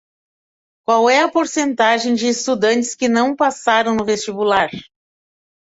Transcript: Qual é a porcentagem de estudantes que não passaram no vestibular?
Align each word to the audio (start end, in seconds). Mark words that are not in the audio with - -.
Qual 0.83 1.07
é 1.07 1.21
a 1.21 1.29
porcentagem 1.29 2.15
de 2.15 2.25
estudantes 2.27 2.95
que 2.95 3.07
não 3.07 3.35
passaram 3.35 3.93
no 3.93 4.03
vestibular? 4.03 4.71